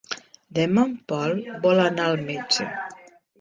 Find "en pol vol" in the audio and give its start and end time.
0.91-1.83